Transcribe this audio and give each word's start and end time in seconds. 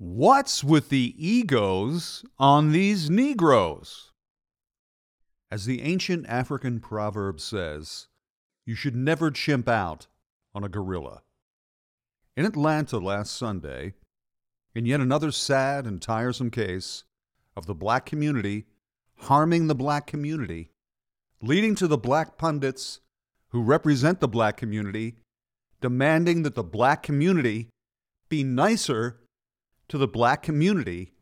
What's 0.00 0.62
with 0.62 0.90
the 0.90 1.12
egos 1.18 2.24
on 2.38 2.70
these 2.70 3.10
Negroes? 3.10 4.12
As 5.50 5.64
the 5.64 5.82
ancient 5.82 6.24
African 6.28 6.78
proverb 6.78 7.40
says, 7.40 8.06
you 8.64 8.76
should 8.76 8.94
never 8.94 9.32
chimp 9.32 9.68
out 9.68 10.06
on 10.54 10.62
a 10.62 10.68
gorilla. 10.68 11.22
In 12.36 12.46
Atlanta 12.46 12.98
last 12.98 13.36
Sunday, 13.36 13.94
in 14.72 14.86
yet 14.86 15.00
another 15.00 15.32
sad 15.32 15.84
and 15.84 16.00
tiresome 16.00 16.52
case 16.52 17.02
of 17.56 17.66
the 17.66 17.74
black 17.74 18.06
community 18.06 18.66
harming 19.22 19.66
the 19.66 19.74
black 19.74 20.06
community, 20.06 20.70
leading 21.42 21.74
to 21.74 21.88
the 21.88 21.98
black 21.98 22.38
pundits 22.38 23.00
who 23.48 23.60
represent 23.60 24.20
the 24.20 24.28
black 24.28 24.56
community 24.56 25.16
demanding 25.80 26.44
that 26.44 26.54
the 26.54 26.62
black 26.62 27.02
community 27.02 27.68
be 28.28 28.44
nicer 28.44 29.18
to 29.88 29.98
the 29.98 30.08
black 30.08 30.42
community, 30.42 31.12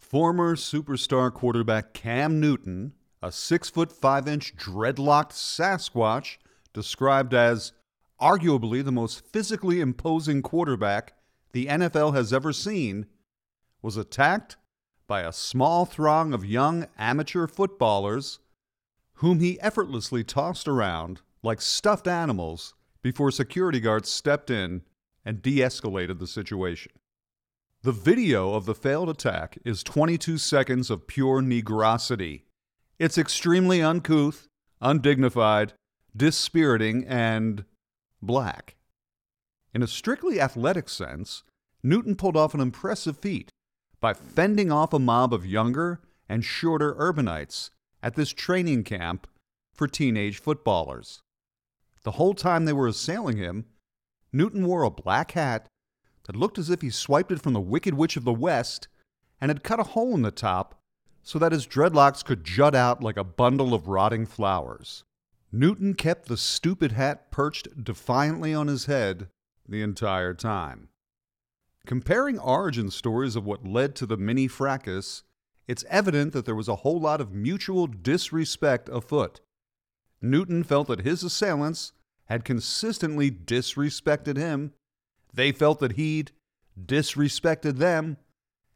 former 0.00 0.56
superstar 0.56 1.32
quarterback 1.32 1.92
Cam 1.92 2.40
Newton, 2.40 2.94
a 3.22 3.30
six 3.30 3.70
foot 3.70 3.92
five 3.92 4.26
inch 4.26 4.56
dreadlocked 4.56 5.32
Sasquatch, 5.32 6.38
described 6.72 7.34
as 7.34 7.72
arguably 8.20 8.84
the 8.84 8.92
most 8.92 9.24
physically 9.26 9.80
imposing 9.80 10.42
quarterback 10.42 11.12
the 11.52 11.66
NFL 11.66 12.14
has 12.14 12.32
ever 12.32 12.52
seen, 12.52 13.06
was 13.82 13.96
attacked 13.96 14.56
by 15.06 15.20
a 15.22 15.32
small 15.32 15.84
throng 15.84 16.32
of 16.32 16.44
young 16.44 16.86
amateur 16.98 17.46
footballers 17.46 18.38
whom 19.14 19.40
he 19.40 19.60
effortlessly 19.60 20.24
tossed 20.24 20.66
around 20.66 21.20
like 21.42 21.60
stuffed 21.60 22.08
animals 22.08 22.74
before 23.02 23.30
security 23.30 23.80
guards 23.80 24.08
stepped 24.08 24.50
in 24.50 24.82
and 25.24 25.42
de 25.42 25.58
escalated 25.58 26.18
the 26.18 26.26
situation. 26.26 26.92
The 27.84 27.90
video 27.90 28.54
of 28.54 28.64
the 28.64 28.76
failed 28.76 29.08
attack 29.08 29.58
is 29.64 29.82
22 29.82 30.38
seconds 30.38 30.88
of 30.88 31.08
pure 31.08 31.42
negrosity. 31.42 32.42
It's 33.00 33.18
extremely 33.18 33.82
uncouth, 33.82 34.46
undignified, 34.80 35.72
dispiriting, 36.16 37.04
and 37.08 37.64
black. 38.22 38.76
In 39.74 39.82
a 39.82 39.88
strictly 39.88 40.40
athletic 40.40 40.88
sense, 40.88 41.42
Newton 41.82 42.14
pulled 42.14 42.36
off 42.36 42.54
an 42.54 42.60
impressive 42.60 43.18
feat 43.18 43.50
by 44.00 44.14
fending 44.14 44.70
off 44.70 44.92
a 44.92 45.00
mob 45.00 45.34
of 45.34 45.44
younger 45.44 46.00
and 46.28 46.44
shorter 46.44 46.94
urbanites 46.94 47.70
at 48.00 48.14
this 48.14 48.32
training 48.32 48.84
camp 48.84 49.26
for 49.74 49.88
teenage 49.88 50.38
footballers. 50.38 51.20
The 52.04 52.12
whole 52.12 52.34
time 52.34 52.64
they 52.64 52.72
were 52.72 52.86
assailing 52.86 53.38
him, 53.38 53.64
Newton 54.32 54.68
wore 54.68 54.84
a 54.84 54.90
black 54.90 55.32
hat 55.32 55.66
that 56.24 56.36
looked 56.36 56.58
as 56.58 56.70
if 56.70 56.80
he 56.80 56.90
swiped 56.90 57.32
it 57.32 57.40
from 57.40 57.52
the 57.52 57.60
Wicked 57.60 57.94
Witch 57.94 58.16
of 58.16 58.24
the 58.24 58.32
West 58.32 58.88
and 59.40 59.48
had 59.48 59.64
cut 59.64 59.80
a 59.80 59.84
hole 59.84 60.14
in 60.14 60.22
the 60.22 60.30
top 60.30 60.80
so 61.22 61.38
that 61.38 61.52
his 61.52 61.66
dreadlocks 61.66 62.24
could 62.24 62.44
jut 62.44 62.74
out 62.74 63.02
like 63.02 63.16
a 63.16 63.24
bundle 63.24 63.74
of 63.74 63.88
rotting 63.88 64.26
flowers. 64.26 65.04
Newton 65.52 65.94
kept 65.94 66.28
the 66.28 66.36
stupid 66.36 66.92
hat 66.92 67.30
perched 67.30 67.84
defiantly 67.84 68.54
on 68.54 68.68
his 68.68 68.86
head 68.86 69.28
the 69.68 69.82
entire 69.82 70.34
time. 70.34 70.88
Comparing 71.86 72.38
origin 72.38 72.90
stories 72.90 73.36
of 73.36 73.44
what 73.44 73.66
led 73.66 73.94
to 73.96 74.06
the 74.06 74.16
mini 74.16 74.46
fracas, 74.46 75.24
it's 75.66 75.84
evident 75.88 76.32
that 76.32 76.44
there 76.44 76.54
was 76.54 76.68
a 76.68 76.76
whole 76.76 77.00
lot 77.00 77.20
of 77.20 77.32
mutual 77.32 77.86
disrespect 77.86 78.88
afoot. 78.88 79.40
Newton 80.20 80.62
felt 80.62 80.88
that 80.88 81.00
his 81.00 81.22
assailants 81.22 81.92
had 82.26 82.44
consistently 82.44 83.30
disrespected 83.30 84.36
him. 84.36 84.72
They 85.32 85.52
felt 85.52 85.78
that 85.80 85.92
he'd 85.92 86.32
disrespected 86.80 87.78
them. 87.78 88.16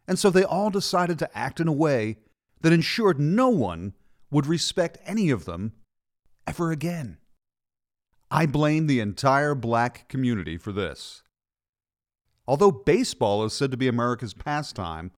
And 0.09 0.19
so 0.19 0.31
they 0.31 0.45
all 0.45 0.71
decided 0.71 1.19
to 1.19 1.37
act 1.39 1.61
in 1.61 1.69
a 1.69 1.73
way 1.73 2.19
that 2.61 2.73
ensured 2.73 3.21
no 3.21 3.49
one 3.49 3.95
would 4.31 4.47
respect 4.47 4.99
any 5.05 5.31
of 5.31 5.45
them 5.45 5.73
ever 6.47 6.71
again. 6.71 7.19
I 8.31 8.47
blame 8.47 8.87
the 8.87 9.01
entire 9.01 9.55
black 9.55 10.09
community 10.09 10.57
for 10.57 10.73
this. 10.73 11.23
Although 12.47 12.71
baseball 12.71 13.45
is 13.45 13.53
said 13.53 13.71
to 13.71 13.77
be 13.77 13.89
America's 13.89 14.35
pastime, 14.35 15.11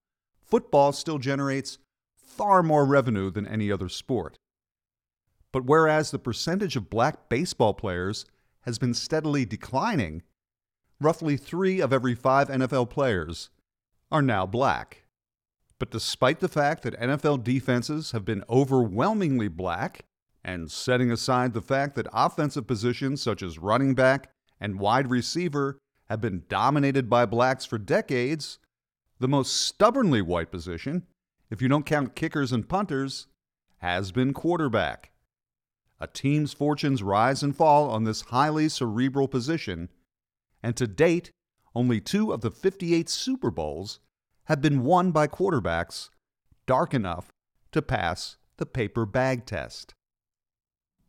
football 0.43 0.91
still 0.91 1.19
generates 1.19 1.77
far 2.15 2.63
more 2.63 2.85
revenue 2.85 3.29
than 3.29 3.47
any 3.47 3.71
other 3.71 3.89
sport. 3.89 4.37
But 5.51 5.65
whereas 5.65 6.11
the 6.11 6.19
percentage 6.19 6.75
of 6.75 6.89
black 6.89 7.29
baseball 7.29 7.73
players 7.73 8.25
has 8.61 8.77
been 8.77 8.93
steadily 8.93 9.45
declining, 9.45 10.21
roughly 11.01 11.37
three 11.37 11.79
of 11.79 11.93
every 11.93 12.15
five 12.15 12.49
NFL 12.49 12.89
players 12.89 13.49
are 14.11 14.21
now 14.21 14.45
black. 14.45 15.03
But 15.79 15.91
despite 15.91 16.39
the 16.39 16.47
fact 16.47 16.83
that 16.83 16.99
NFL 16.99 17.43
defenses 17.43 18.11
have 18.11 18.25
been 18.25 18.43
overwhelmingly 18.49 19.47
black, 19.47 20.05
and 20.43 20.71
setting 20.71 21.11
aside 21.11 21.53
the 21.53 21.61
fact 21.61 21.95
that 21.95 22.07
offensive 22.13 22.67
positions 22.67 23.21
such 23.21 23.43
as 23.43 23.59
running 23.59 23.93
back 23.93 24.31
and 24.59 24.79
wide 24.79 25.09
receiver 25.09 25.77
have 26.09 26.21
been 26.21 26.43
dominated 26.47 27.09
by 27.09 27.25
blacks 27.25 27.65
for 27.65 27.77
decades, 27.77 28.57
the 29.19 29.27
most 29.27 29.55
stubbornly 29.55 30.21
white 30.21 30.51
position, 30.51 31.05
if 31.49 31.61
you 31.61 31.67
don't 31.67 31.85
count 31.85 32.15
kickers 32.15 32.51
and 32.51 32.69
punters, 32.69 33.27
has 33.77 34.11
been 34.11 34.33
quarterback. 34.33 35.11
A 35.99 36.07
team's 36.07 36.53
fortunes 36.53 37.03
rise 37.03 37.43
and 37.43 37.55
fall 37.55 37.89
on 37.89 38.05
this 38.05 38.21
highly 38.21 38.69
cerebral 38.69 39.27
position, 39.27 39.89
and 40.61 40.75
to 40.75 40.87
date, 40.87 41.31
only 41.75 41.99
two 42.01 42.31
of 42.31 42.41
the 42.41 42.51
58 42.51 43.09
Super 43.09 43.51
Bowls 43.51 43.99
have 44.45 44.61
been 44.61 44.83
won 44.83 45.11
by 45.11 45.27
quarterbacks 45.27 46.09
dark 46.65 46.93
enough 46.93 47.29
to 47.71 47.81
pass 47.81 48.37
the 48.57 48.65
paper 48.65 49.05
bag 49.05 49.45
test. 49.45 49.93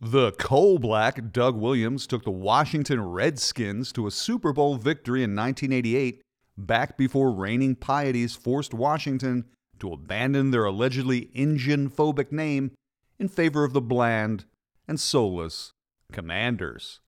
The 0.00 0.32
coal 0.32 0.78
black 0.78 1.30
Doug 1.32 1.56
Williams 1.56 2.06
took 2.06 2.24
the 2.24 2.30
Washington 2.30 3.02
Redskins 3.02 3.92
to 3.92 4.06
a 4.06 4.10
Super 4.10 4.52
Bowl 4.52 4.76
victory 4.76 5.22
in 5.22 5.36
1988, 5.36 6.22
back 6.56 6.96
before 6.96 7.30
reigning 7.30 7.76
pieties 7.76 8.34
forced 8.34 8.72
Washington 8.72 9.44
to 9.78 9.92
abandon 9.92 10.50
their 10.50 10.64
allegedly 10.64 11.30
Indian 11.34 11.90
phobic 11.90 12.32
name 12.32 12.72
in 13.18 13.28
favor 13.28 13.64
of 13.64 13.72
the 13.72 13.80
bland 13.80 14.46
and 14.88 14.98
soulless 14.98 15.72
Commanders. 16.12 17.00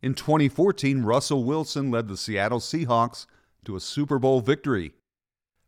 In 0.00 0.14
2014, 0.14 1.02
Russell 1.02 1.44
Wilson 1.44 1.90
led 1.90 2.06
the 2.06 2.16
Seattle 2.16 2.60
Seahawks 2.60 3.26
to 3.64 3.74
a 3.74 3.80
Super 3.80 4.18
Bowl 4.18 4.40
victory. 4.40 4.92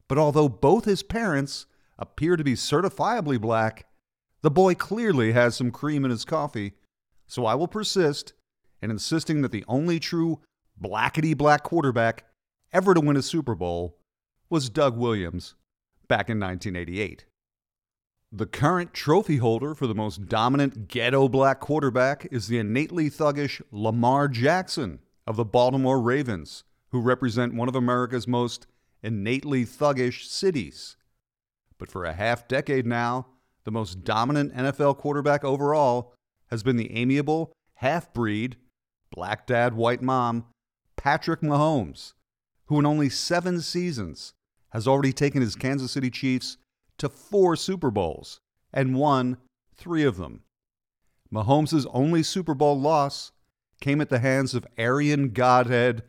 But 0.07 0.19
although 0.19 0.49
both 0.49 0.85
his 0.85 1.03
parents 1.03 1.67
appear 1.99 2.37
to 2.37 2.45
be 2.45 2.55
certifiably 2.55 3.41
black, 3.41 3.87
the 4.43 4.51
boy 4.51 4.75
clearly 4.75 5.33
has 5.33 5.57
some 5.57 5.71
cream 5.71 6.05
in 6.05 6.11
his 6.11 6.25
coffee, 6.25 6.73
so 7.27 7.45
I 7.45 7.55
will 7.55 7.69
persist 7.69 8.33
in 8.81 8.91
insisting 8.91 9.43
that 9.43 9.53
the 9.53 9.65
only 9.69 10.01
true 10.01 10.41
blackety 10.81 11.37
black 11.37 11.63
quarterback 11.63 12.25
ever 12.73 12.95
to 12.95 13.01
win 13.01 13.17
a 13.17 13.23
Super 13.23 13.55
Bowl 13.55 13.99
was 14.49 14.71
Doug 14.71 14.97
Williams 14.97 15.55
back 16.09 16.31
in 16.31 16.41
1988. 16.41 17.25
The 18.33 18.47
current 18.47 18.95
trophy 18.95 19.39
holder 19.39 19.75
for 19.75 19.89
the 19.89 19.95
most 19.95 20.29
dominant 20.29 20.87
ghetto 20.87 21.29
black 21.29 21.59
quarterback 21.59 22.29
is 22.31 22.47
the 22.47 22.59
innately 22.59 23.11
thuggish 23.11 23.61
Lamar 23.73 24.29
Jackson 24.29 25.01
of 25.27 25.35
the 25.35 25.45
Baltimore 25.45 26.01
Ravens, 26.01 26.63
who 26.93 27.01
represent 27.01 27.55
one 27.55 27.69
of 27.69 27.75
America's 27.75 28.29
most 28.29 28.69
innately 29.03 29.65
thuggish 29.65 30.27
cities. 30.27 30.97
But 31.77 31.91
for 31.91 32.05
a 32.05 32.13
half 32.13 32.47
decade 32.47 32.87
now, 32.87 33.27
the 33.65 33.73
most 33.73 34.05
dominant 34.05 34.55
NFL 34.55 34.99
quarterback 34.99 35.43
overall 35.43 36.15
has 36.51 36.63
been 36.63 36.77
the 36.77 36.93
amiable, 36.93 37.51
half 37.75 38.13
breed, 38.13 38.57
black 39.11 39.45
dad, 39.45 39.75
white 39.75 40.03
mom, 40.03 40.45
Patrick 40.97 41.41
Mahomes, 41.41 42.13
who 42.67 42.79
in 42.79 42.87
only 42.87 43.09
seven 43.09 43.61
seasons 43.61 44.35
has 44.69 44.87
already 44.87 45.13
taken 45.13 45.43
his 45.43 45.57
Kansas 45.57 45.91
City 45.91 46.11
Chiefs 46.11 46.59
to 47.01 47.09
four 47.09 47.57
Super 47.57 47.91
Bowls 47.91 48.41
and 48.73 48.95
won 48.95 49.39
three 49.75 50.05
of 50.05 50.19
them. 50.19 50.43
Mahomes' 51.33 51.87
only 51.93 52.23
Super 52.23 52.55
Bowl 52.55 52.79
loss 52.79 53.33
came 53.81 54.01
at 54.01 54.11
the 54.11 54.19
hands 54.19 54.55
of 54.55 54.67
Aryan 54.79 55.31
Godhead 55.31 56.03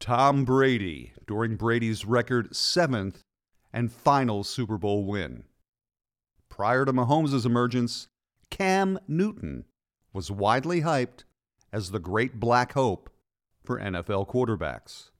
Tom 0.00 0.44
Brady 0.44 1.12
during 1.26 1.56
Brady's 1.56 2.04
record 2.06 2.56
seventh 2.56 3.20
and 3.72 3.92
final 3.92 4.42
Super 4.42 4.78
Bowl 4.78 5.04
win. 5.04 5.44
Prior 6.48 6.84
to 6.86 6.92
Mahomes' 6.92 7.46
emergence, 7.46 8.08
Cam 8.50 8.98
Newton 9.06 9.66
was 10.12 10.30
widely 10.30 10.80
hyped 10.80 11.24
as 11.72 11.90
the 11.90 11.98
great 11.98 12.40
black 12.40 12.72
hope 12.72 13.10
for 13.62 13.78
NFL 13.78 14.28
quarterbacks. 14.28 15.11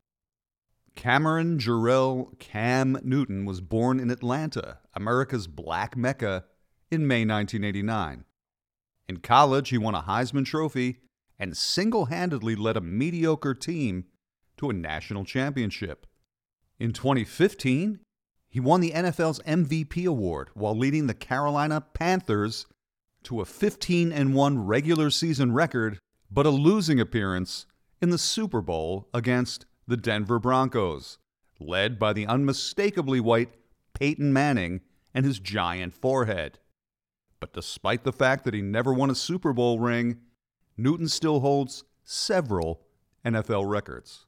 Cameron 0.94 1.58
Jerrell 1.58 2.38
Cam 2.38 2.98
Newton 3.02 3.44
was 3.44 3.60
born 3.60 3.98
in 3.98 4.10
Atlanta, 4.10 4.78
America's 4.94 5.46
black 5.46 5.96
mecca, 5.96 6.44
in 6.90 7.06
May 7.06 7.24
1989. 7.24 8.24
In 9.08 9.16
college, 9.18 9.70
he 9.70 9.78
won 9.78 9.94
a 9.94 10.02
Heisman 10.02 10.44
Trophy 10.44 10.98
and 11.38 11.56
single 11.56 12.06
handedly 12.06 12.54
led 12.54 12.76
a 12.76 12.80
mediocre 12.80 13.54
team 13.54 14.04
to 14.58 14.70
a 14.70 14.74
national 14.74 15.24
championship. 15.24 16.06
In 16.78 16.92
2015, 16.92 18.00
he 18.48 18.60
won 18.60 18.80
the 18.80 18.92
NFL's 18.92 19.40
MVP 19.40 20.06
award 20.06 20.50
while 20.54 20.76
leading 20.76 21.06
the 21.06 21.14
Carolina 21.14 21.80
Panthers 21.80 22.66
to 23.24 23.40
a 23.40 23.44
15 23.44 24.12
and 24.12 24.34
1 24.34 24.58
regular 24.66 25.10
season 25.10 25.52
record, 25.52 25.98
but 26.30 26.46
a 26.46 26.50
losing 26.50 27.00
appearance 27.00 27.66
in 28.00 28.10
the 28.10 28.18
Super 28.18 28.60
Bowl 28.60 29.08
against 29.14 29.64
the 29.86 29.96
Denver 29.96 30.38
Broncos, 30.38 31.18
led 31.58 31.98
by 31.98 32.12
the 32.12 32.26
unmistakably 32.26 33.20
white 33.20 33.54
Peyton 33.94 34.32
Manning 34.32 34.80
and 35.14 35.24
his 35.24 35.38
giant 35.38 35.94
forehead. 35.94 36.58
But 37.40 37.52
despite 37.52 38.04
the 38.04 38.12
fact 38.12 38.44
that 38.44 38.54
he 38.54 38.62
never 38.62 38.92
won 38.92 39.10
a 39.10 39.14
Super 39.14 39.52
Bowl 39.52 39.78
ring, 39.78 40.18
Newton 40.76 41.08
still 41.08 41.40
holds 41.40 41.84
several 42.04 42.82
NFL 43.24 43.68
records. 43.68 44.26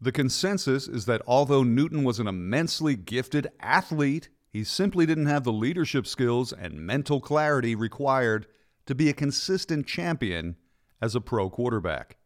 The 0.00 0.12
consensus 0.12 0.88
is 0.88 1.06
that 1.06 1.22
although 1.26 1.62
Newton 1.62 2.04
was 2.04 2.18
an 2.18 2.26
immensely 2.26 2.96
gifted 2.96 3.48
athlete, 3.60 4.28
he 4.52 4.64
simply 4.64 5.06
didn't 5.06 5.26
have 5.26 5.44
the 5.44 5.52
leadership 5.52 6.06
skills 6.06 6.52
and 6.52 6.86
mental 6.86 7.20
clarity 7.20 7.74
required 7.74 8.46
to 8.86 8.94
be 8.94 9.08
a 9.08 9.14
consistent 9.14 9.86
champion 9.86 10.56
as 11.00 11.14
a 11.14 11.20
pro 11.20 11.48
quarterback. 11.48 12.16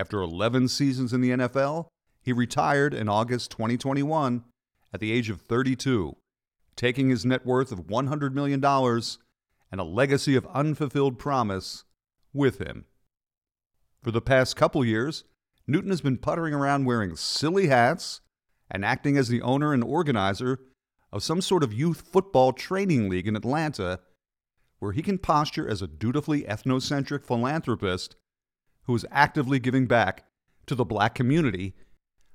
After 0.00 0.22
11 0.22 0.68
seasons 0.68 1.12
in 1.12 1.20
the 1.20 1.32
NFL, 1.32 1.88
he 2.22 2.32
retired 2.32 2.94
in 2.94 3.06
August 3.06 3.50
2021 3.50 4.44
at 4.94 4.98
the 4.98 5.12
age 5.12 5.28
of 5.28 5.42
32, 5.42 6.16
taking 6.74 7.10
his 7.10 7.26
net 7.26 7.44
worth 7.44 7.70
of 7.70 7.80
$100 7.80 8.32
million 8.32 8.64
and 8.64 9.78
a 9.78 9.84
legacy 9.84 10.36
of 10.36 10.46
unfulfilled 10.54 11.18
promise 11.18 11.84
with 12.32 12.62
him. 12.62 12.86
For 14.02 14.10
the 14.10 14.22
past 14.22 14.56
couple 14.56 14.82
years, 14.86 15.24
Newton 15.66 15.90
has 15.90 16.00
been 16.00 16.16
puttering 16.16 16.54
around 16.54 16.86
wearing 16.86 17.14
silly 17.14 17.66
hats 17.66 18.22
and 18.70 18.86
acting 18.86 19.18
as 19.18 19.28
the 19.28 19.42
owner 19.42 19.74
and 19.74 19.84
organizer 19.84 20.60
of 21.12 21.22
some 21.22 21.42
sort 21.42 21.62
of 21.62 21.74
youth 21.74 22.08
football 22.10 22.54
training 22.54 23.10
league 23.10 23.28
in 23.28 23.36
Atlanta, 23.36 24.00
where 24.78 24.92
he 24.92 25.02
can 25.02 25.18
posture 25.18 25.68
as 25.68 25.82
a 25.82 25.86
dutifully 25.86 26.44
ethnocentric 26.44 27.26
philanthropist 27.26 28.16
who 28.90 28.96
is 28.96 29.06
actively 29.12 29.60
giving 29.60 29.86
back 29.86 30.24
to 30.66 30.74
the 30.74 30.84
black 30.84 31.14
community 31.14 31.76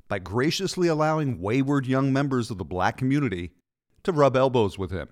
by 0.08 0.18
graciously 0.18 0.88
allowing 0.88 1.42
wayward 1.42 1.86
young 1.86 2.14
members 2.14 2.50
of 2.50 2.58
the 2.58 2.64
black 2.64 2.96
community 2.96 3.52
to 4.04 4.14
rub 4.14 4.38
elbows 4.38 4.80
with 4.80 4.90
him. 4.90 5.10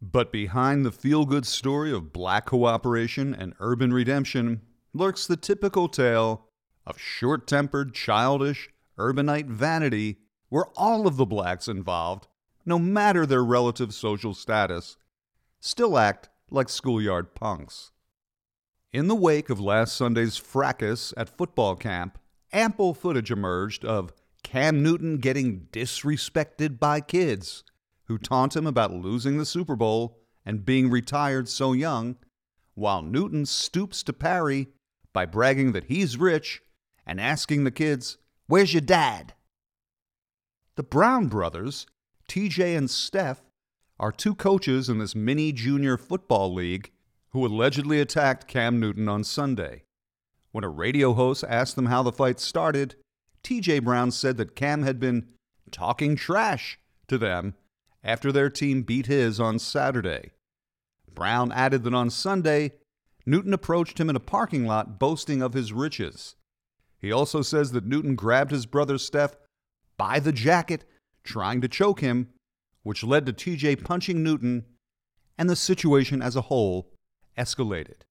But 0.00 0.30
behind 0.30 0.86
the 0.86 0.92
feel 0.92 1.24
good 1.26 1.46
story 1.46 1.90
of 1.90 2.12
black 2.12 2.46
cooperation 2.46 3.34
and 3.34 3.54
urban 3.58 3.92
redemption 3.92 4.60
lurks 4.94 5.26
the 5.26 5.36
typical 5.36 5.88
tale 5.88 6.46
of 6.86 6.96
short 6.96 7.48
tempered, 7.48 7.92
childish, 7.92 8.70
urbanite 8.96 9.48
vanity 9.48 10.18
where 10.48 10.66
all 10.76 11.08
of 11.08 11.16
the 11.16 11.26
blacks 11.26 11.66
involved, 11.66 12.28
no 12.64 12.78
matter 12.78 13.26
their 13.26 13.44
relative 13.44 13.92
social 13.92 14.32
status, 14.32 14.96
still 15.58 15.98
act 15.98 16.28
like 16.52 16.68
schoolyard 16.68 17.34
punks. 17.34 17.90
In 18.92 19.08
the 19.08 19.16
wake 19.16 19.50
of 19.50 19.60
last 19.60 19.96
Sunday's 19.96 20.36
fracas 20.36 21.12
at 21.16 21.28
football 21.28 21.74
camp, 21.74 22.18
ample 22.52 22.94
footage 22.94 23.30
emerged 23.30 23.84
of 23.84 24.12
Cam 24.42 24.82
Newton 24.82 25.18
getting 25.18 25.66
disrespected 25.72 26.78
by 26.78 27.00
kids 27.00 27.64
who 28.04 28.16
taunt 28.16 28.54
him 28.54 28.66
about 28.66 28.92
losing 28.92 29.36
the 29.36 29.44
Super 29.44 29.74
Bowl 29.74 30.20
and 30.44 30.64
being 30.64 30.88
retired 30.88 31.48
so 31.48 31.72
young, 31.72 32.16
while 32.74 33.02
Newton 33.02 33.44
stoops 33.44 34.04
to 34.04 34.12
parry 34.12 34.68
by 35.12 35.26
bragging 35.26 35.72
that 35.72 35.84
he's 35.84 36.16
rich 36.16 36.62
and 37.04 37.20
asking 37.20 37.64
the 37.64 37.72
kids, 37.72 38.18
Where's 38.46 38.72
your 38.72 38.82
dad? 38.82 39.34
The 40.76 40.84
Brown 40.84 41.26
brothers, 41.26 41.86
TJ 42.28 42.78
and 42.78 42.88
Steph, 42.88 43.42
are 43.98 44.12
two 44.12 44.34
coaches 44.34 44.88
in 44.88 44.98
this 44.98 45.16
mini 45.16 45.50
junior 45.50 45.96
football 45.96 46.54
league 46.54 46.92
who 47.36 47.46
allegedly 47.46 48.00
attacked 48.00 48.48
Cam 48.48 48.80
Newton 48.80 49.10
on 49.10 49.22
Sunday. 49.22 49.82
When 50.52 50.64
a 50.64 50.70
radio 50.70 51.12
host 51.12 51.44
asked 51.46 51.76
them 51.76 51.84
how 51.84 52.02
the 52.02 52.10
fight 52.10 52.40
started, 52.40 52.94
TJ 53.44 53.84
Brown 53.84 54.10
said 54.10 54.38
that 54.38 54.56
Cam 54.56 54.84
had 54.84 54.98
been 54.98 55.28
talking 55.70 56.16
trash 56.16 56.78
to 57.08 57.18
them 57.18 57.54
after 58.02 58.32
their 58.32 58.48
team 58.48 58.84
beat 58.84 59.04
his 59.04 59.38
on 59.38 59.58
Saturday. 59.58 60.30
Brown 61.12 61.52
added 61.52 61.84
that 61.84 61.92
on 61.92 62.08
Sunday, 62.08 62.72
Newton 63.26 63.52
approached 63.52 64.00
him 64.00 64.08
in 64.08 64.16
a 64.16 64.20
parking 64.20 64.64
lot 64.64 64.98
boasting 64.98 65.42
of 65.42 65.52
his 65.52 65.74
riches. 65.74 66.36
He 66.98 67.12
also 67.12 67.42
says 67.42 67.72
that 67.72 67.84
Newton 67.84 68.14
grabbed 68.14 68.50
his 68.50 68.64
brother 68.64 68.96
Steph 68.96 69.36
by 69.98 70.20
the 70.20 70.32
jacket, 70.32 70.86
trying 71.22 71.60
to 71.60 71.68
choke 71.68 72.00
him, 72.00 72.30
which 72.82 73.04
led 73.04 73.26
to 73.26 73.34
TJ 73.34 73.84
punching 73.84 74.22
Newton, 74.22 74.64
and 75.36 75.50
the 75.50 75.54
situation 75.54 76.22
as 76.22 76.34
a 76.34 76.40
whole 76.40 76.94
escalated. 77.38 78.02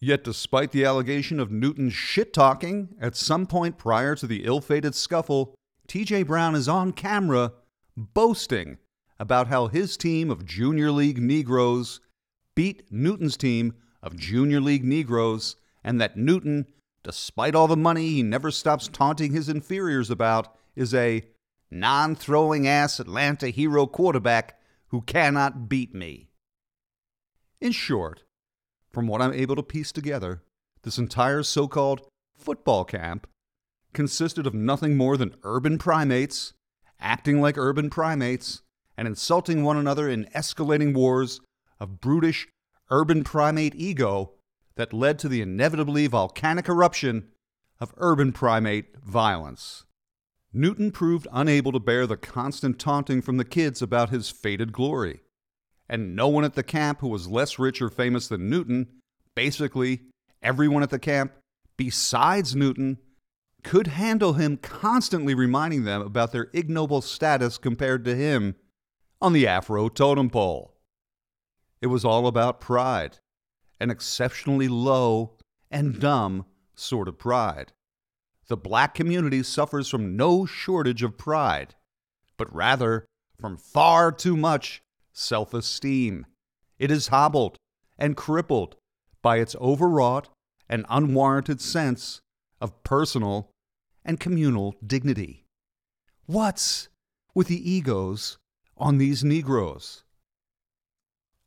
Yet, 0.00 0.24
despite 0.24 0.72
the 0.72 0.84
allegation 0.84 1.40
of 1.40 1.50
Newton's 1.50 1.94
shit 1.94 2.32
talking 2.34 2.94
at 3.00 3.16
some 3.16 3.46
point 3.46 3.78
prior 3.78 4.14
to 4.16 4.26
the 4.26 4.44
ill 4.44 4.60
fated 4.60 4.94
scuffle, 4.94 5.54
TJ 5.88 6.26
Brown 6.26 6.54
is 6.54 6.68
on 6.68 6.92
camera 6.92 7.52
boasting 7.96 8.78
about 9.18 9.46
how 9.46 9.68
his 9.68 9.96
team 9.96 10.30
of 10.30 10.44
Junior 10.44 10.90
League 10.90 11.20
Negroes 11.20 12.00
beat 12.54 12.90
Newton's 12.90 13.36
team 13.36 13.74
of 14.02 14.16
Junior 14.16 14.60
League 14.60 14.84
Negroes, 14.84 15.56
and 15.82 16.00
that 16.00 16.16
Newton, 16.16 16.66
despite 17.02 17.54
all 17.54 17.68
the 17.68 17.76
money 17.76 18.08
he 18.08 18.22
never 18.22 18.50
stops 18.50 18.88
taunting 18.88 19.32
his 19.32 19.48
inferiors 19.48 20.10
about, 20.10 20.54
is 20.76 20.92
a 20.92 21.22
non 21.70 22.14
throwing 22.14 22.68
ass 22.68 23.00
Atlanta 23.00 23.48
hero 23.48 23.86
quarterback 23.86 24.58
who 24.88 25.00
cannot 25.02 25.68
beat 25.68 25.94
me. 25.94 26.28
In 27.60 27.72
short, 27.72 28.24
from 28.90 29.06
what 29.06 29.22
I'm 29.22 29.32
able 29.32 29.56
to 29.56 29.62
piece 29.62 29.92
together, 29.92 30.42
this 30.82 30.98
entire 30.98 31.42
so 31.42 31.66
called 31.68 32.06
football 32.36 32.84
camp 32.84 33.26
consisted 33.92 34.46
of 34.46 34.54
nothing 34.54 34.96
more 34.96 35.16
than 35.16 35.36
urban 35.44 35.78
primates 35.78 36.52
acting 37.04 37.40
like 37.40 37.58
urban 37.58 37.90
primates, 37.90 38.62
and 38.96 39.06
insulting 39.06 39.62
one 39.62 39.76
another 39.76 40.08
in 40.08 40.24
escalating 40.34 40.94
wars 40.94 41.40
of 41.78 42.00
brutish 42.00 42.48
urban 42.90 43.24
primate 43.24 43.74
ego 43.74 44.32
that 44.76 44.92
led 44.92 45.18
to 45.18 45.28
the 45.28 45.40
inevitably 45.40 46.06
volcanic 46.06 46.68
eruption 46.68 47.28
of 47.80 47.94
urban 47.98 48.32
primate 48.32 48.96
violence. 48.98 49.84
Newton 50.52 50.90
proved 50.90 51.26
unable 51.32 51.72
to 51.72 51.80
bear 51.80 52.06
the 52.06 52.16
constant 52.16 52.78
taunting 52.78 53.20
from 53.20 53.36
the 53.36 53.44
kids 53.44 53.82
about 53.82 54.10
his 54.10 54.30
faded 54.30 54.72
glory. 54.72 55.20
And 55.88 56.16
no 56.16 56.28
one 56.28 56.44
at 56.44 56.54
the 56.54 56.62
camp 56.62 57.00
who 57.00 57.08
was 57.08 57.28
less 57.28 57.58
rich 57.58 57.82
or 57.82 57.90
famous 57.90 58.28
than 58.28 58.48
Newton, 58.48 58.88
basically 59.34 60.02
everyone 60.42 60.82
at 60.82 60.90
the 60.90 60.98
camp 60.98 61.32
besides 61.76 62.54
Newton, 62.54 62.98
could 63.62 63.88
handle 63.88 64.34
him 64.34 64.56
constantly 64.58 65.34
reminding 65.34 65.84
them 65.84 66.02
about 66.02 66.32
their 66.32 66.50
ignoble 66.52 67.00
status 67.00 67.58
compared 67.58 68.04
to 68.04 68.14
him 68.14 68.54
on 69.20 69.32
the 69.32 69.46
Afro 69.46 69.88
totem 69.88 70.30
pole. 70.30 70.74
It 71.80 71.86
was 71.86 72.04
all 72.04 72.26
about 72.26 72.60
pride, 72.60 73.18
an 73.80 73.90
exceptionally 73.90 74.68
low 74.68 75.36
and 75.70 75.98
dumb 75.98 76.46
sort 76.74 77.08
of 77.08 77.18
pride. 77.18 77.72
The 78.48 78.56
black 78.56 78.94
community 78.94 79.42
suffers 79.42 79.88
from 79.88 80.16
no 80.16 80.44
shortage 80.44 81.02
of 81.02 81.16
pride, 81.16 81.74
but 82.36 82.54
rather 82.54 83.06
from 83.40 83.56
far 83.56 84.12
too 84.12 84.36
much 84.36 84.82
self 85.14 85.54
esteem. 85.54 86.26
It 86.78 86.90
is 86.90 87.08
hobbled 87.08 87.56
and 87.96 88.16
crippled 88.16 88.76
by 89.22 89.38
its 89.38 89.56
overwrought 89.56 90.28
and 90.68 90.84
unwarranted 90.90 91.60
sense 91.60 92.20
of 92.60 92.82
personal 92.84 93.50
and 94.04 94.20
communal 94.20 94.74
dignity. 94.86 95.46
What's 96.26 96.88
with 97.34 97.48
the 97.48 97.70
egos 97.70 98.36
on 98.76 98.98
these 98.98 99.24
Negroes? 99.24 100.04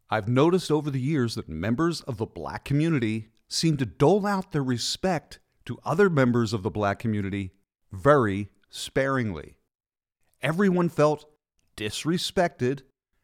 I've 0.09 0.29
noticed 0.29 0.71
over 0.71 0.89
the 0.89 1.01
years 1.01 1.35
that 1.35 1.49
members 1.49 2.01
of 2.01 2.17
the 2.17 2.25
black 2.25 2.63
community 2.63 3.29
seem 3.49 3.77
to 3.77 3.85
dole 3.85 4.25
out 4.25 4.51
their 4.51 4.63
respect 4.63 5.39
to 5.65 5.79
other 5.83 6.09
members 6.09 6.53
of 6.53 6.63
the 6.63 6.69
black 6.69 6.99
community 6.99 7.51
very 7.91 8.49
sparingly. 8.69 9.57
Everyone 10.41 10.87
felt 10.87 11.25
disrespected, 11.75 12.81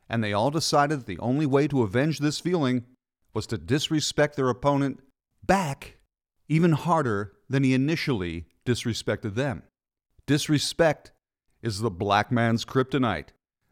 and 0.09 0.23
they 0.23 0.33
all 0.33 0.51
decided 0.51 0.99
that 0.99 1.05
the 1.05 1.19
only 1.19 1.45
way 1.45 1.67
to 1.67 1.83
avenge 1.83 2.19
this 2.19 2.39
feeling 2.39 2.85
was 3.33 3.47
to 3.47 3.57
disrespect 3.57 4.35
their 4.35 4.49
opponent 4.49 4.99
back 5.45 5.97
even 6.47 6.73
harder 6.73 7.33
than 7.49 7.63
he 7.63 7.73
initially 7.73 8.45
disrespected 8.65 9.35
them. 9.35 9.63
Disrespect 10.25 11.11
is 11.61 11.79
the 11.79 11.89
black 11.89 12.31
man's 12.31 12.65
kryptonite. 12.65 13.29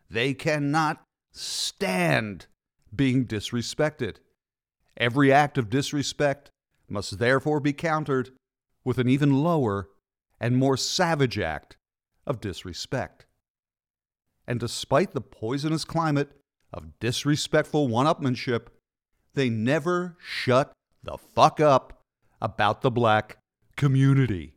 They 0.10 0.34
cannot 0.34 1.02
stand 1.32 2.48
being 2.94 3.26
disrespected. 3.26 4.18
Every 4.98 5.32
act 5.32 5.58
of 5.58 5.70
disrespect 5.70 6.50
must 6.90 7.20
therefore 7.20 7.60
be 7.60 7.74
countered 7.74 8.32
with 8.84 8.98
an 8.98 9.08
even 9.08 9.44
lower 9.44 9.90
and 10.40 10.58
more 10.58 10.76
savage 10.76 11.40
act 11.40 11.78
of 12.26 12.42
disrespect. 12.42 13.26
And 14.48 14.60
despite 14.60 15.14
the 15.14 15.22
poisonous 15.22 15.86
climate 15.86 16.32
of 16.74 17.00
disrespectful 17.00 17.88
one 17.88 18.06
upmanship, 18.06 18.68
they 19.34 19.50
never 19.50 20.18
shut 20.20 20.74
the 21.04 21.18
fuck 21.18 21.60
up 21.60 22.02
about 22.42 22.82
the 22.82 22.92
black 22.92 23.38
community. 23.76 24.54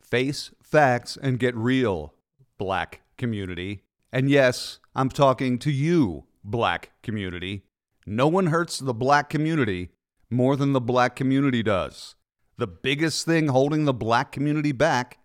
Face 0.00 0.50
facts 0.62 1.18
and 1.20 1.38
get 1.38 1.56
real, 1.56 2.14
black 2.58 3.02
community. 3.16 3.82
And 4.12 4.30
yes, 4.30 4.78
I'm 4.94 5.08
talking 5.08 5.58
to 5.60 5.70
you, 5.70 6.24
black 6.44 6.92
community. 7.02 7.64
No 8.06 8.28
one 8.28 8.46
hurts 8.46 8.78
the 8.78 8.94
black 8.94 9.30
community 9.30 9.90
more 10.30 10.56
than 10.56 10.72
the 10.72 10.80
black 10.80 11.16
community 11.16 11.62
does. 11.62 12.14
The 12.58 12.66
biggest 12.66 13.24
thing 13.24 13.48
holding 13.48 13.84
the 13.84 13.94
black 13.94 14.32
community 14.32 14.72
back 14.72 15.18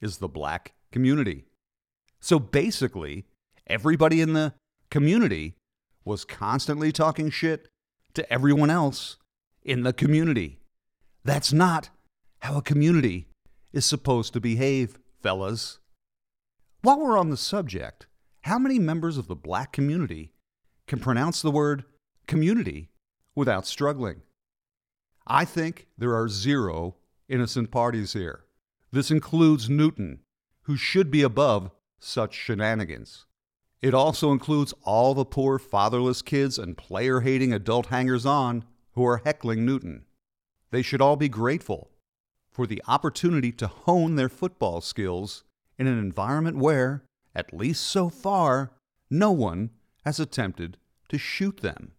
is 0.00 0.18
the 0.18 0.28
black 0.28 0.74
community. 0.92 1.44
So 2.20 2.38
basically, 2.38 3.26
everybody 3.68 4.20
in 4.20 4.32
the 4.32 4.54
community 4.90 5.54
was 6.04 6.24
constantly 6.24 6.90
talking 6.92 7.30
shit 7.30 7.68
to 8.14 8.32
everyone 8.32 8.70
else 8.70 9.16
in 9.62 9.82
the 9.82 9.92
community. 9.92 10.58
That's 11.24 11.52
not 11.52 11.90
how 12.40 12.56
a 12.56 12.62
community 12.62 13.26
is 13.72 13.84
supposed 13.84 14.32
to 14.32 14.40
behave, 14.40 14.98
fellas. 15.22 15.78
While 16.82 17.00
we're 17.00 17.18
on 17.18 17.30
the 17.30 17.36
subject, 17.36 18.06
how 18.42 18.58
many 18.58 18.78
members 18.78 19.18
of 19.18 19.26
the 19.26 19.36
black 19.36 19.72
community 19.72 20.32
can 20.86 21.00
pronounce 21.00 21.42
the 21.42 21.50
word 21.50 21.84
community 22.26 22.88
without 23.34 23.66
struggling? 23.66 24.22
I 25.26 25.44
think 25.44 25.88
there 25.98 26.14
are 26.14 26.28
zero 26.28 26.96
innocent 27.28 27.70
parties 27.70 28.14
here. 28.14 28.44
This 28.90 29.10
includes 29.10 29.68
Newton, 29.68 30.20
who 30.62 30.76
should 30.76 31.10
be 31.10 31.22
above 31.22 31.70
such 32.00 32.34
shenanigans. 32.34 33.26
It 33.80 33.94
also 33.94 34.32
includes 34.32 34.74
all 34.82 35.14
the 35.14 35.24
poor 35.24 35.58
fatherless 35.58 36.20
kids 36.22 36.58
and 36.58 36.76
player 36.76 37.20
hating 37.20 37.52
adult 37.52 37.86
hangers 37.86 38.26
on 38.26 38.64
who 38.92 39.06
are 39.06 39.22
heckling 39.24 39.64
Newton. 39.64 40.04
They 40.70 40.82
should 40.82 41.00
all 41.00 41.16
be 41.16 41.28
grateful 41.28 41.90
for 42.50 42.66
the 42.66 42.82
opportunity 42.88 43.52
to 43.52 43.68
hone 43.68 44.16
their 44.16 44.28
football 44.28 44.80
skills 44.80 45.44
in 45.78 45.86
an 45.86 45.98
environment 45.98 46.56
where, 46.56 47.04
at 47.34 47.54
least 47.54 47.84
so 47.84 48.08
far, 48.08 48.72
no 49.08 49.30
one 49.30 49.70
has 50.04 50.18
attempted 50.18 50.76
to 51.08 51.18
shoot 51.18 51.58
them. 51.58 51.92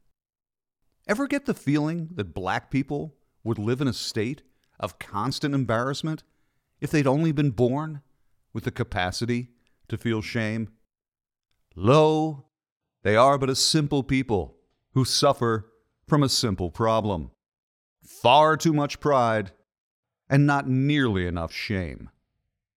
Ever 1.08 1.28
get 1.28 1.46
the 1.46 1.54
feeling 1.54 2.10
that 2.16 2.34
black 2.34 2.70
people 2.70 3.16
would 3.44 3.58
live 3.58 3.80
in 3.80 3.88
a 3.88 3.94
state 3.94 4.44
of 4.80 5.00
constant 5.00 5.56
embarrassment 5.56 6.24
if 6.82 6.92
they'd 6.92 7.08
only 7.08 7.32
been 7.32 7.52
born 7.52 8.02
with 8.54 8.66
the 8.66 8.72
capacity 8.72 9.50
to 9.88 9.98
feel 9.98 10.22
shame? 10.22 10.70
Lo, 11.82 12.44
they 13.04 13.16
are 13.16 13.38
but 13.38 13.50
a 13.50 13.56
simple 13.56 14.04
people 14.04 14.58
who 14.96 15.06
suffer 15.06 15.72
from 16.06 16.22
a 16.22 16.28
simple 16.28 16.70
problem. 16.70 17.32
Far 18.04 18.58
too 18.58 18.74
much 18.74 19.00
pride 19.00 19.54
and 20.30 20.46
not 20.46 20.68
nearly 20.68 21.26
enough 21.26 21.54
shame. 21.54 22.10